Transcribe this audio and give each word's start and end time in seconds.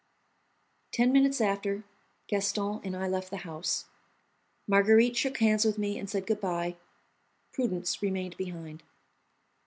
Ten 0.91 1.11
minutes 1.13 1.39
after, 1.39 1.83
Gaston 2.25 2.81
and 2.83 2.95
I 2.97 3.07
left 3.07 3.29
the 3.29 3.37
house. 3.45 3.85
Marguerite 4.65 5.15
shook 5.15 5.37
hands 5.37 5.63
with 5.63 5.77
me 5.77 5.99
and 5.99 6.09
said 6.09 6.25
good 6.25 6.41
bye. 6.41 6.75
Prudence 7.53 8.01
remained 8.01 8.35
behind. 8.35 8.81